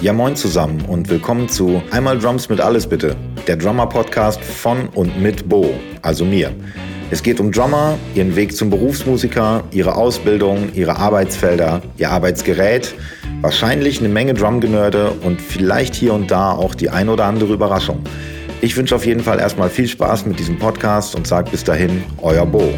Ja 0.00 0.12
moin 0.12 0.36
zusammen 0.36 0.84
und 0.86 1.08
willkommen 1.10 1.48
zu 1.48 1.82
Einmal 1.90 2.20
Drums 2.20 2.48
mit 2.48 2.60
alles 2.60 2.86
bitte, 2.86 3.16
der 3.48 3.56
Drummer-Podcast 3.56 4.40
von 4.40 4.88
und 4.90 5.20
mit 5.20 5.48
Bo, 5.48 5.74
also 6.02 6.24
mir. 6.24 6.54
Es 7.10 7.20
geht 7.20 7.40
um 7.40 7.50
Drummer, 7.50 7.98
ihren 8.14 8.36
Weg 8.36 8.54
zum 8.54 8.70
Berufsmusiker, 8.70 9.64
ihre 9.72 9.96
Ausbildung, 9.96 10.70
ihre 10.72 10.96
Arbeitsfelder, 10.96 11.82
ihr 11.96 12.10
Arbeitsgerät, 12.10 12.94
wahrscheinlich 13.40 13.98
eine 13.98 14.08
Menge 14.08 14.34
Drumgenörde 14.34 15.10
und 15.24 15.40
vielleicht 15.42 15.96
hier 15.96 16.14
und 16.14 16.30
da 16.30 16.52
auch 16.52 16.76
die 16.76 16.90
ein 16.90 17.08
oder 17.08 17.24
andere 17.24 17.52
Überraschung. 17.52 18.04
Ich 18.60 18.76
wünsche 18.76 18.94
auf 18.94 19.04
jeden 19.04 19.24
Fall 19.24 19.40
erstmal 19.40 19.68
viel 19.68 19.88
Spaß 19.88 20.26
mit 20.26 20.38
diesem 20.38 20.60
Podcast 20.60 21.16
und 21.16 21.26
sage 21.26 21.50
bis 21.50 21.64
dahin, 21.64 22.04
euer 22.22 22.46
Bo. 22.46 22.72